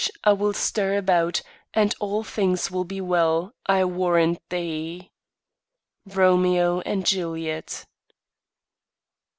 I 0.23 0.33
will 0.33 0.53
stir 0.53 0.97
about, 0.97 1.43
And 1.75 1.93
all 1.99 2.23
things 2.23 2.71
will 2.71 2.85
be 2.85 2.99
well, 2.99 3.53
I 3.67 3.85
warrant 3.85 4.39
thee. 4.49 5.11
Romeo 6.07 6.79
and 6.79 7.05
Juliet. 7.05 7.85